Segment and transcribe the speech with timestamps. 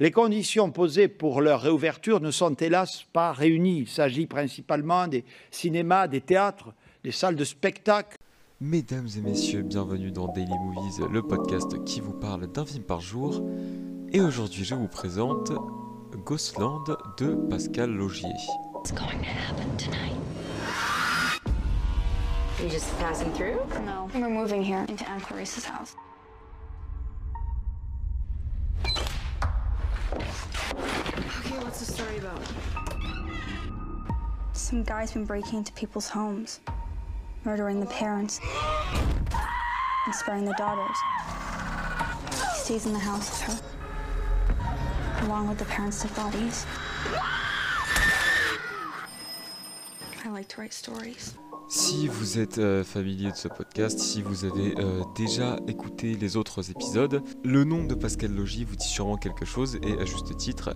[0.00, 3.78] Les conditions posées pour leur réouverture ne sont hélas pas réunies.
[3.80, 8.16] Il s'agit principalement des cinémas, des théâtres, des salles de spectacle.
[8.60, 13.00] Mesdames et messieurs, bienvenue dans Daily Movies, le podcast qui vous parle d'un film par
[13.00, 13.42] jour.
[14.12, 15.50] Et aujourd'hui, je vous présente
[16.24, 18.28] Ghostland de Pascal Logier.
[18.74, 20.14] What's going to happen tonight?
[22.62, 23.58] You just passing through?
[23.84, 25.96] No, we're moving here into Aunt Clarice's house.
[30.12, 32.40] Okay, what's the story about?
[34.52, 36.60] Some guy's been breaking into people's homes,
[37.44, 38.40] murdering the parents,
[40.06, 40.96] and sparing the daughters.
[42.30, 46.64] He stays in the house with her, along with the parents' dead bodies.
[50.24, 51.34] I like to write stories.
[51.70, 56.38] Si vous êtes euh, familier de ce podcast, si vous avez euh, déjà écouté les
[56.38, 60.34] autres épisodes, le nom de Pascal Logi vous dit sûrement quelque chose et à juste
[60.38, 60.74] titre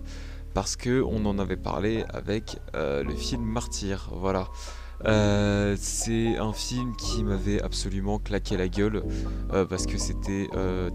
[0.53, 4.11] parce que on en avait parlé avec euh, le film Martyr.
[4.13, 4.47] Voilà.
[5.75, 9.03] C'est un film qui m'avait absolument claqué la gueule
[9.49, 10.47] parce que c'était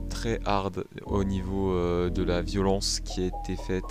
[0.09, 1.75] très hard au niveau
[2.09, 3.85] de la violence qui a été faite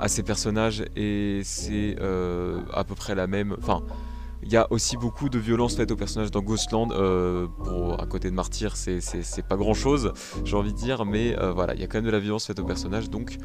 [0.00, 3.54] à ces personnages et c'est à peu près la même.
[3.58, 3.82] Enfin,
[4.42, 6.92] il y a aussi beaucoup de violence faite aux personnages dans Ghostland.
[6.92, 7.46] euh,
[7.98, 9.00] à côté de Martyr, c'est-
[9.48, 10.12] pas grand chose,
[10.44, 12.46] j'ai envie de dire, mais euh, voilà, il y a quand même de la violence
[12.46, 13.10] faite aux personnages.
[13.10, 13.36] Donc,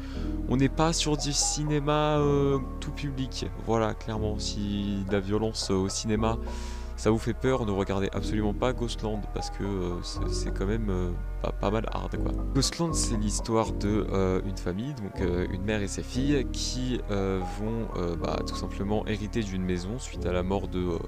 [0.48, 3.46] on n'est pas sur du cinéma euh, tout public.
[3.66, 6.38] Voilà, clairement, si la violence au cinéma
[6.96, 10.88] ça vous fait peur, ne regardez absolument pas Ghostland parce que euh, c'est quand même
[10.88, 11.10] euh,
[11.60, 12.32] pas, mal hard quoi.
[12.54, 17.88] Ghostland c'est l'histoire de euh, une famille, donc une mère et ses filles qui vont
[18.20, 20.98] bah, tout simplement hériter d'une maison suite à la mort de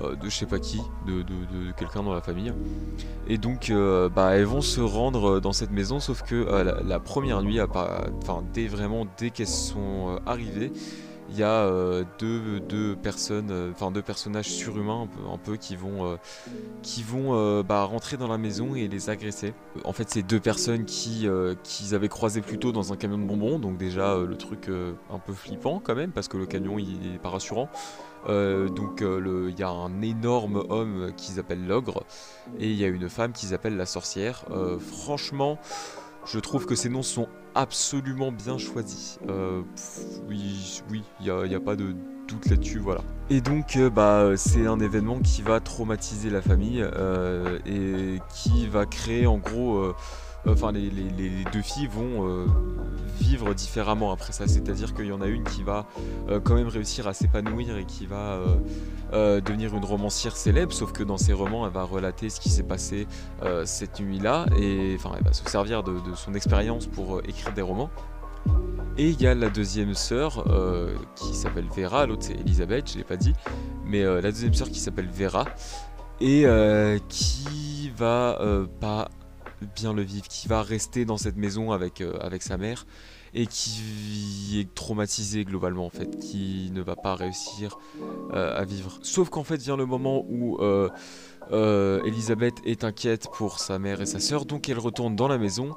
[0.00, 2.52] de je sais pas qui, de, de- quelqu'un dans la famille.
[3.26, 3.72] Et donc,
[4.14, 6.46] bah, elles vont se rendre dans cette maison, sauf que
[6.86, 10.72] la, première nuit, enfin, dès vraiment dès qu'elles sont arrivées,
[11.30, 16.16] il y a euh, deux, personnes, euh, deux personnages surhumains un peu, qui vont, euh,
[16.82, 19.54] qui vont bah, rentrer dans la maison et les agresser.
[19.84, 21.28] En fait, c'est deux personnes qui
[21.62, 24.68] qu'ils avaient croisé plus tôt dans un camion de bonbons, donc déjà le truc
[25.10, 27.68] un peu flippant quand même parce que le camion il est pas rassurant.
[28.26, 32.04] Donc il y a un énorme homme qu'ils appellent l'ogre
[32.58, 34.44] et il y a une femme qu'ils appellent la sorcière.
[34.80, 35.58] Franchement,
[36.24, 37.28] je trouve que ces noms sont
[37.58, 39.18] absolument bien choisis.
[39.28, 39.62] Euh,
[40.28, 41.94] oui, oui, il n'y a, a pas de
[42.28, 43.00] doute là-dessus, voilà.
[43.30, 48.68] Et donc, euh, bah, c'est un événement qui va traumatiser la famille euh, et qui
[48.68, 49.92] va créer en gros.
[50.46, 50.90] Euh, Enfin, les,
[51.52, 52.46] deux filles vont euh,
[53.20, 54.46] vivre différemment après ça.
[54.46, 55.86] C'est-à-dire qu'il y en a une qui va
[56.28, 58.38] euh, quand même réussir à s'épanouir et qui va
[59.12, 60.72] devenir une romancière célèbre.
[60.72, 63.06] Sauf que dans ses romans, elle va relater ce qui s'est passé
[63.64, 67.90] cette nuit-là et enfin, elle va se servir de, son expérience pour écrire des romans.
[68.96, 70.44] Et il y a la deuxième sœur
[71.14, 73.32] qui s'appelle Vera, l'autre c'est Elisabeth, je l'ai pas dit,
[73.84, 75.44] mais la deuxième sœur qui s'appelle Vera
[76.20, 76.44] et
[77.08, 78.38] qui va
[78.80, 79.08] pas
[79.74, 82.86] bien le vivre, qui va rester dans cette maison avec, euh, sa mère
[83.34, 87.78] et qui est traumatisée globalement en fait, qui ne va pas réussir
[88.32, 88.98] euh, à vivre.
[89.02, 90.58] Sauf qu'en fait vient le moment où
[91.52, 95.38] euh, Elisabeth est inquiète pour sa mère et sa sœur, donc elle retourne dans la
[95.38, 95.76] maison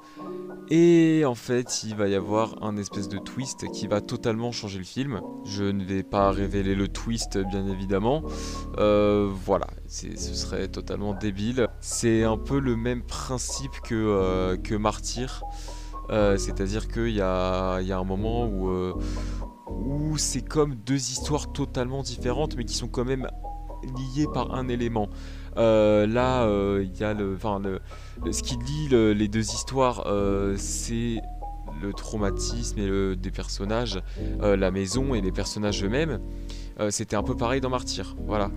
[0.69, 4.77] et en fait, il va y avoir un espèce de twist qui va totalement changer
[4.77, 5.21] le film.
[5.43, 8.23] Je ne vais pas révéler le twist, bien évidemment.
[8.77, 11.67] Euh, voilà, ce serait totalement débile.
[11.81, 15.43] C'est un peu le même principe que, euh, que Martyr.
[16.09, 18.69] C'est-à-dire qu'il y a, y a un moment où,
[19.69, 23.29] où c'est comme deux histoires totalement différentes, mais qui sont quand même
[24.15, 25.09] liées par un élément.
[25.57, 27.37] Euh, là, euh, il y a le,
[28.25, 31.21] le, ce qui lie le- les deux histoires, euh, c'est
[31.81, 34.01] le traumatisme et le, des personnages,
[34.41, 36.19] la maison et les personnages eux-mêmes.
[36.89, 38.49] C'était un peu pareil dans Martyr, voilà.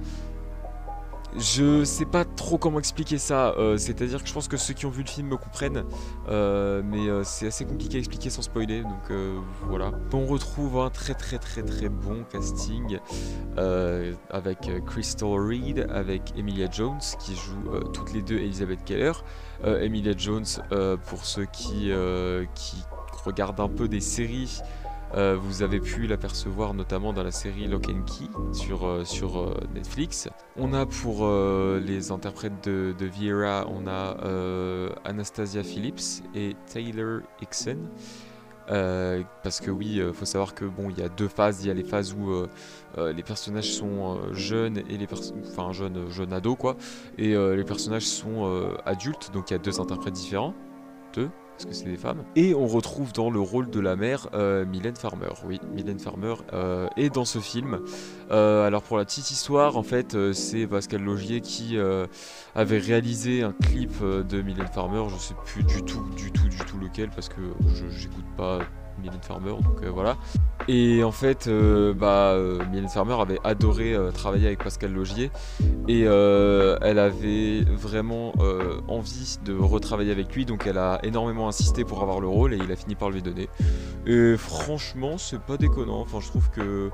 [1.36, 4.86] Je sais pas trop comment expliquer ça, euh, c'est-à-dire que je pense que ceux qui
[4.86, 5.84] ont vu le film me comprennent,
[6.28, 9.12] euh, mais euh, c'est assez compliqué à expliquer sans spoiler, donc
[9.68, 9.90] voilà.
[10.12, 13.00] On retrouve un très très très très bon casting
[14.30, 19.12] avec Crystal Reed, avec Emilia Jones qui joue toutes les deux Elizabeth Keller.
[19.64, 20.46] Emilia Jones,
[21.06, 21.90] pour ceux qui,
[22.54, 22.76] qui
[23.24, 24.60] regardent un peu des séries,
[25.16, 29.38] euh, vous avez pu l'apercevoir notamment dans la série Lock and Key sur, euh, sur
[29.38, 30.28] euh, Netflix.
[30.56, 34.16] On a pour les interprètes de, de Viera, on a
[35.04, 37.78] Anastasia Phillips et Taylor Hickson.
[38.66, 41.64] Parce que oui, il faut savoir que bon, il y a deux phases.
[41.64, 42.46] Il y a les phases où
[42.96, 45.08] les personnages sont jeunes et les
[45.46, 46.76] enfin jeunes, jeunes ados quoi,
[47.18, 49.30] et les personnages sont adultes.
[49.32, 50.54] Donc il y a deux interprètes différents,
[51.14, 52.24] deux, parce que c'est des femmes?
[52.36, 55.30] Et on retrouve dans le rôle de la mère euh, Mylène Farmer.
[55.46, 57.80] Oui, Mylène Farmer euh, est dans ce film.
[58.30, 61.76] Euh, alors pour la petite histoire, en fait, c'est Pascal Logier qui
[62.54, 65.04] avait réalisé un clip de Mylène Farmer.
[65.08, 67.40] Je sais plus du tout, du tout, du tout lequel parce que
[67.74, 68.58] je j'écoute pas
[69.00, 70.16] Mylène Farmer, donc voilà.
[70.66, 75.30] Et en fait, euh, bah, euh, Mylène Farmer avait adoré euh, travailler avec Pascal Logier
[75.88, 78.32] et elle avait vraiment
[78.88, 82.56] envie de retravailler avec lui, donc elle a énormément insisté pour avoir le rôle et
[82.56, 83.48] il a fini par lui donner.
[84.06, 86.00] Et franchement, c'est pas déconnant.
[86.00, 86.90] Enfin, je trouve que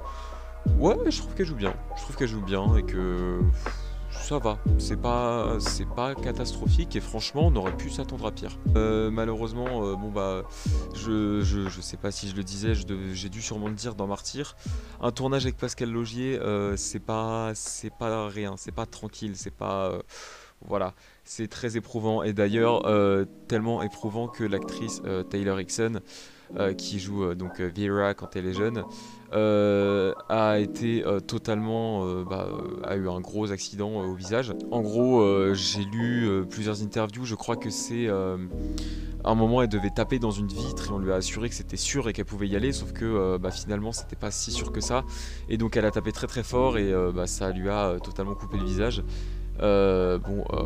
[0.79, 1.75] ouais, je trouve qu'elle joue bien.
[1.97, 3.41] Je trouve qu'elle joue bien et que
[4.31, 8.61] ça va, c'est pas, c'est pas catastrophique et franchement on aurait pu s'attendre à pire.
[8.77, 10.45] Euh, malheureusement, euh, bon bah,
[10.95, 12.75] je, je, sais pas si je le disais,
[13.13, 14.55] j'ai dû sûrement le dire dans Martyr.
[15.01, 19.51] Un tournage avec Pascal Logier, euh, c'est pas, c'est pas rien, c'est pas tranquille, c'est
[19.51, 19.99] pas,
[20.65, 20.95] voilà,
[21.25, 22.85] c'est très éprouvant et d'ailleurs
[23.49, 26.03] tellement éprouvant que l'actrice Taylor Hickson
[26.77, 28.85] qui joue euh, donc euh, Vera quand elle est jeune,
[29.33, 32.49] a été totalement, bah,
[32.83, 34.53] a eu un gros accident au visage.
[34.73, 37.25] En gros, j'ai lu plusieurs interviews.
[37.25, 40.99] Je crois que c'est à un moment, elle devait taper dans une vitre et on
[40.99, 43.93] lui a assuré que c'était sûr et qu'elle pouvait y aller, sauf que bah, finalement,
[43.93, 45.05] c'était pas si sûr que ça.
[45.49, 48.59] Et donc, elle a tapé très très fort et bah, ça lui a totalement coupé
[48.59, 49.05] le visage.
[49.63, 50.65] Euh, bon, euh,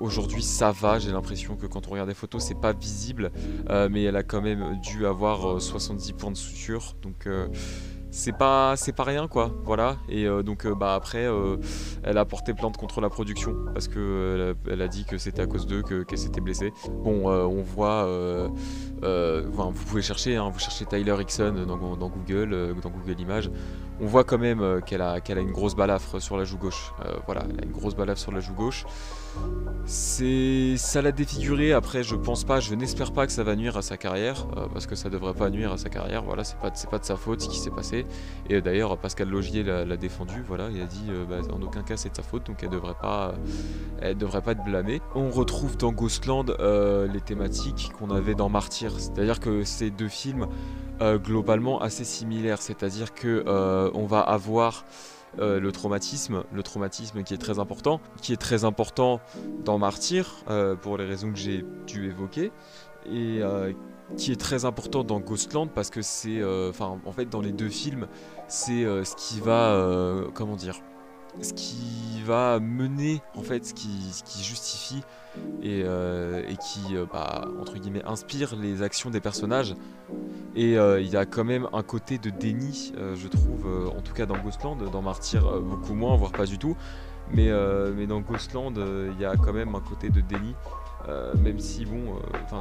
[0.00, 3.30] aujourd'hui ça va, j'ai l'impression que quand on regarde des photos c'est pas visible,
[3.70, 7.28] euh, mais elle a quand même dû avoir 70 points de suture, donc
[8.10, 11.26] c'est pas c'est pas rien quoi voilà et donc bah après
[12.04, 15.48] elle a porté plainte contre la production parce que elle a, dit que c'était à
[15.48, 16.72] cause d'eux que qu'elle s'était blessée.
[17.02, 18.06] Bon on voit
[19.02, 21.76] vous pouvez chercher hein, vous cherchez Tyler Hickson dans,
[22.08, 23.50] Google dans Google Images
[24.00, 26.92] on voit quand même qu'elle a a une grosse balafre sur la joue gauche
[27.26, 28.84] voilà elle a une grosse balafre sur la joue gauche
[29.86, 31.72] c'est ça l'a défiguré.
[31.72, 34.66] Après, je pense pas, je n'espère pas que ça va nuire à sa carrière euh,
[34.72, 36.22] parce que ça devrait pas nuire à sa carrière.
[36.22, 38.06] Voilà, c'est pas c'est pas de sa faute ce qui s'est passé.
[38.48, 40.42] Et d'ailleurs, Pascal Logier l'a défendu.
[40.46, 42.70] Voilà, il a dit euh, bah, en aucun cas c'est de sa faute, donc elle
[42.70, 43.34] devrait pas
[44.00, 45.02] elle devrait pas être blâmée.
[45.14, 50.08] On retrouve dans Ghostland euh, les thématiques qu'on avait dans Martyr, c'est-à-dire que ces deux
[50.08, 50.46] films
[51.00, 53.44] globalement assez similaires, c'est-à-dire que
[53.94, 54.84] on va avoir
[55.40, 59.20] euh, le traumatisme, le traumatisme qui est très important, qui est très important
[59.64, 62.52] dans Martyr, euh, pour les raisons que j'ai dû évoquer,
[63.06, 63.72] et euh,
[64.16, 67.68] qui est très important dans Ghostland parce que c'est, enfin, en fait, dans les deux
[67.68, 68.06] films,
[68.48, 70.76] c'est ce qui va, comment dire,
[71.42, 75.02] ce qui va mener, en fait, ce qui, ce qui justifie
[75.62, 79.74] et, et qui, bah, entre guillemets, inspire les actions des personnages.
[80.56, 83.88] Et euh, il y a quand même un côté de déni, euh, je trouve, euh,
[83.88, 86.76] en tout cas dans Ghostland, dans Martyr beaucoup moins, voire pas du tout.
[87.32, 87.50] Mais,
[87.96, 90.54] mais dans Ghostland, il y a quand même un côté de déni
[91.08, 92.60] euh, même si bon, euh, enfin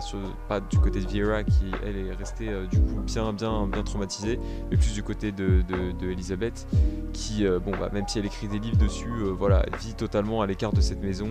[0.50, 3.84] pas du côté de Vieira qui elle est restée euh, du coup bien bien bien
[3.84, 4.38] traumatisée,
[4.69, 5.63] mais plus du côté de,
[6.04, 6.68] Elisabeth
[7.13, 10.74] qui bon bah même si elle écrit des livres dessus, voilà, vit totalement à l'écart
[10.74, 11.30] de cette maison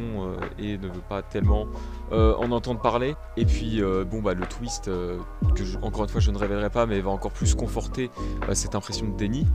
[0.59, 1.67] et ne veut pas tellement
[2.11, 3.15] en entendre parler.
[3.37, 7.01] Et puis bon bah le twist que encore une fois je ne révélerai pas, mais
[7.01, 8.11] va encore plus conforter
[8.55, 9.47] cette impression de déni.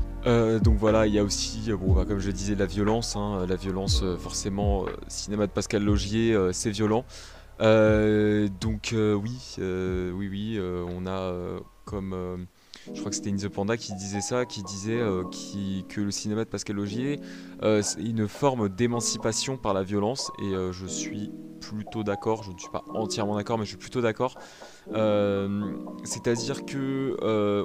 [0.62, 3.56] donc voilà, il y a aussi bon bah, comme je disais la violence, hein, la
[3.56, 7.06] violence forcément cinéma de Pascal Logier, c'est violent.
[7.60, 12.48] Euh, donc euh, oui, euh, oui, oui, on a comme
[12.94, 15.00] je crois que c'était In the Panda qui disait ça, qui disait
[15.90, 17.20] que le cinéma de Pascal Logier
[17.62, 21.32] c'est une forme d'émancipation par la violence et je suis
[21.62, 24.38] plutôt d'accord, je ne suis pas entièrement d'accord mais je suis plutôt d'accord.
[26.04, 27.16] C'est-à-dire que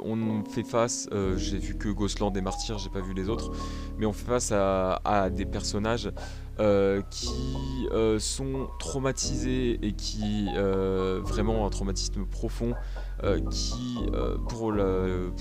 [0.04, 3.50] on fait face, j'ai vu que Ghostland et Martyr, j'ai pas vu les autres,
[3.98, 6.10] mais on fait face à, des personnages
[6.60, 12.74] euh, qui euh, sont traumatisés et qui euh, vraiment un traumatisme profond
[13.50, 13.74] qui
[14.48, 14.74] pour,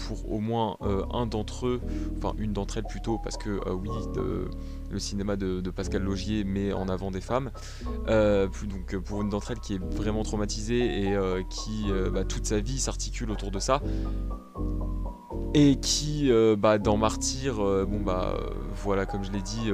[0.08, 0.78] pour au moins
[1.12, 1.82] un d'entre eux,
[2.18, 3.90] enfin une d'entre elles plutôt parce que oui
[4.92, 7.52] le cinéma de, Pascal Logier met en avant des femmes,
[8.08, 11.18] donc pour une d'entre elles qui est vraiment traumatisée et
[11.50, 13.82] qui bah, toute sa vie s'articule autour de ça,
[15.54, 19.70] et qui euh, bah, dans Martyr euh, bon bah euh, voilà comme je l'ai dit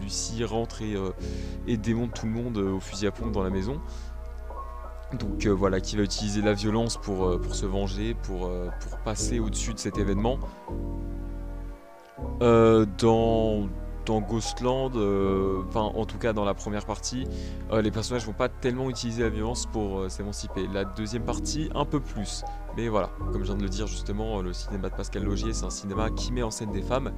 [0.00, 3.80] Lucie rentre et, démonte tout le monde au fusil à pompe dans la maison.
[5.18, 9.72] Donc voilà qui va utiliser la violence pour, pour se venger pour, pour passer au-dessus
[9.72, 10.38] de cet événement.
[12.40, 13.68] Dans
[14.08, 14.96] dans Ghostland,
[15.68, 17.26] enfin en tout cas dans la première partie,
[17.72, 20.66] les personnages vont pas tellement utiliser la violence pour s'émanciper.
[20.72, 22.42] La deuxième partie, un peu plus.
[22.76, 25.66] Mais voilà, comme je viens de le dire justement, le cinéma de Pascal Logier, c'est
[25.66, 27.12] un cinéma qui met en scène des femmes.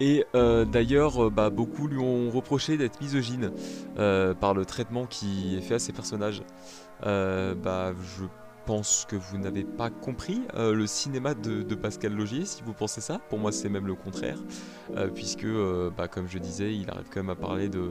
[0.00, 3.50] Et euh, d'ailleurs, euh, bah, beaucoup lui ont reproché d'être misogyne
[3.98, 6.42] euh, par le traitement qui est fait à ses personnages.
[7.02, 8.24] bah, je
[8.68, 13.00] pense que vous n'avez pas compris euh, le cinéma de, Pascal Logier, si vous pensez
[13.00, 13.18] ça.
[13.30, 14.36] Pour moi, c'est même le contraire,
[14.94, 17.90] euh, puisque, euh, bah, comme je disais, il arrive quand même à parler de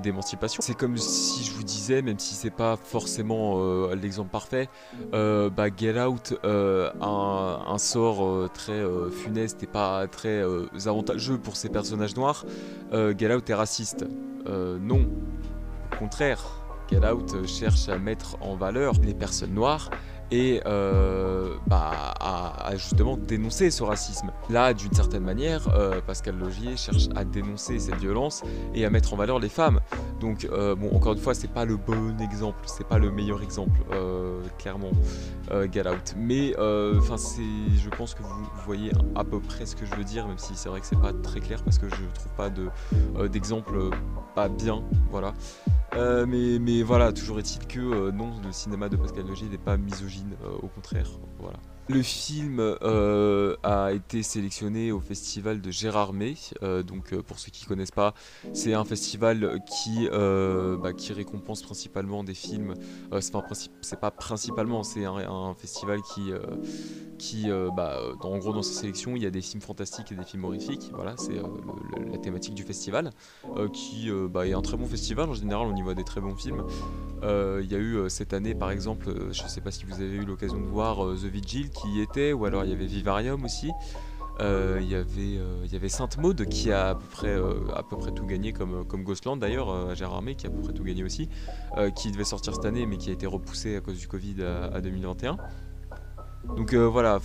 [0.00, 0.62] d'émancipation.
[0.62, 4.68] C'est comme si je vous disais, même si c'est pas forcément l'exemple parfait,
[5.10, 10.40] bah, Get Out a un, un sort très funeste et pas très
[10.86, 12.46] avantageux pour ses personnages noirs.
[12.92, 14.06] Get Out est raciste.
[14.46, 15.04] Non,
[15.92, 16.61] au contraire.
[16.92, 19.88] Get euh, cherche à mettre en valeur les personnes noires
[20.30, 24.30] et euh, bah, à, justement dénoncer ce racisme.
[24.48, 28.42] Là, d'une certaine manière, euh, Pascal Logier cherche à dénoncer cette violence
[28.74, 29.80] et à mettre en valeur les femmes.
[30.20, 33.78] Donc, bon, encore une fois, c'est pas le bon exemple, c'est pas le meilleur exemple,
[34.58, 34.92] clairement,
[35.70, 36.14] Get Out.
[36.16, 40.26] Mais, enfin, je pense que vous, voyez à peu près ce que je veux dire,
[40.26, 42.70] même si c'est vrai que c'est pas très clair parce que je trouve pas de,
[43.28, 43.90] d'exemple
[44.34, 45.34] pas bien, voilà.
[45.94, 49.76] Euh, mais, voilà, toujours est-il que euh, non, le cinéma de Pascal Logier n'est pas
[49.76, 51.08] misogyne, euh, au contraire.
[51.38, 51.58] Voilà.
[51.88, 56.36] Le film euh, a été sélectionné au festival de Gérardmer.
[56.62, 58.14] Euh, donc, euh, pour ceux qui connaissent pas,
[58.52, 62.74] c'est un festival qui, euh, bah, récompense principalement des films.
[63.20, 63.42] C'est pas,
[64.00, 69.30] pas principalement, c'est un, festival qui, bah, en gros, dans sa sélection, il y a
[69.30, 70.90] des films fantastiques et des films horrifiques.
[70.94, 71.40] Voilà, c'est
[72.10, 73.10] la thématique du festival,
[73.72, 75.66] qui bah, est un très bon festival en général.
[75.66, 76.64] On y voit des très bons films.
[77.22, 80.24] Il y a eu cette année, par exemple, je sais pas si vous avez eu
[80.24, 83.70] l'occasion de voir The Vigil qui y était, ou alors il y avait Vivarium aussi.
[84.40, 87.28] Euh, Il y avait, euh, il y avait Sainte Maud qui a à peu près,
[87.28, 90.52] euh, à peu près tout gagné, comme, comme Ghostland d'ailleurs, Gérard Armé qui a à
[90.52, 91.28] peu près tout gagné aussi,
[91.96, 94.80] qui devait sortir cette année mais qui a été repoussé à cause du Covid à
[94.80, 95.36] 2021.
[96.44, 97.20] Donc euh, voilà,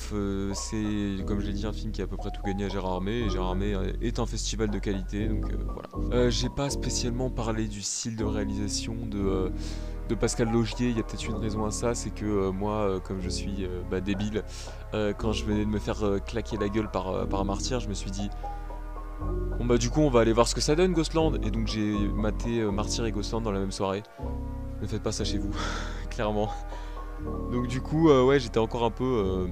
[0.53, 2.69] c'est comme je l'ai dit un film qui a à peu près tout gagné à
[2.69, 6.29] Gérard Armé et Gérard Armé euh, est un festival de qualité donc euh, voilà.
[6.29, 9.51] J'ai pas spécialement parlé du style de réalisation de,
[10.19, 13.29] Pascal Logier, il y a peut-être une raison à ça, c'est que moi comme je
[13.29, 14.43] suis bah, débile,
[14.93, 18.11] quand je venais de me faire claquer la gueule par, un martyr, je me suis
[18.11, 18.29] dit
[19.57, 21.67] bon bah du coup on va aller voir ce que ça donne Ghostland et donc
[21.67, 24.03] j'ai maté Martyr et Ghostland dans la même soirée.
[24.81, 25.51] Ne faites pas ça chez vous,
[26.11, 26.49] clairement.
[27.51, 29.47] Donc du coup, euh, ouais, j'étais encore un peu...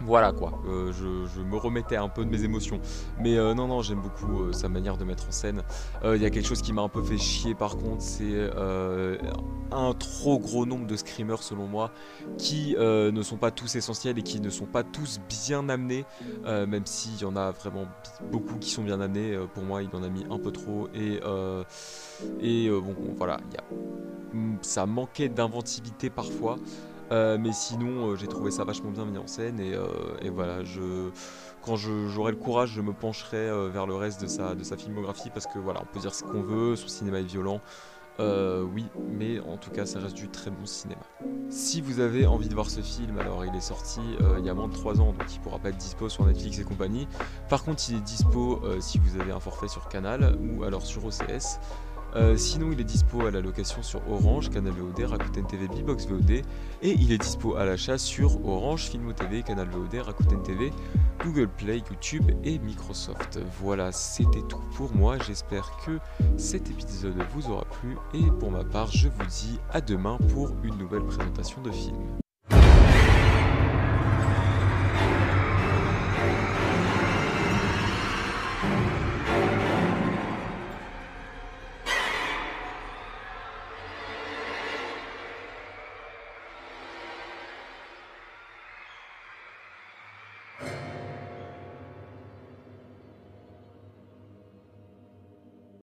[0.00, 2.80] Voilà quoi, Euh, je, me remettais un peu de mes émotions.
[3.18, 5.62] Mais euh, non, non, j'aime beaucoup euh, sa manière de mettre en scène.
[6.04, 8.50] Il y a quelque chose qui m'a un peu fait chier par contre, c'est
[9.70, 11.90] un trop gros nombre de screamers selon moi,
[12.38, 16.04] qui ne sont pas tous essentiels et qui ne sont pas tous bien amenés,
[16.44, 17.86] même s'il y en a vraiment
[18.30, 19.38] beaucoup qui sont bien amenés.
[19.54, 20.88] Pour moi, il en a mis un peu trop.
[20.94, 21.20] Et,
[22.70, 23.38] bon, voilà,
[24.32, 26.58] Mm, ça manquait d'inventivité parfois.
[27.10, 29.86] Euh, mais sinon, euh, j'ai trouvé ça vachement bien mis en scène et, euh,
[30.32, 31.10] voilà, je,
[31.62, 35.30] quand j'aurai le courage, je me pencherai vers le reste de sa, de sa filmographie
[35.30, 37.60] parce que voilà, on peut dire ce qu'on veut, son cinéma est violent,
[38.20, 41.00] oui, mais en tout cas, ça reste du très bon cinéma.
[41.50, 44.00] Si vous avez envie de voir ce film, alors il est sorti
[44.38, 46.58] il y a moins de 3 ans, donc il pourra pas être dispo sur Netflix
[46.58, 47.06] et compagnie.
[47.48, 51.04] Par contre, il est dispo si vous avez un forfait sur Canal ou alors sur
[51.04, 51.60] OCS.
[52.16, 56.06] Euh, sinon, il est dispo à la location sur Orange, Canal VOD, Rakuten TV, Bbox
[56.06, 56.44] VOD, et
[56.82, 60.72] il est dispo à l'achat sur Orange, Filmo TV, Canal VOD, Rakuten TV,
[61.22, 63.38] Google Play, YouTube et Microsoft.
[63.60, 65.18] Voilà, c'était tout pour moi.
[65.26, 65.98] J'espère que
[66.36, 70.52] cet épisode vous aura plu, et pour ma part, je vous dis à demain pour
[70.62, 72.18] une nouvelle présentation de film.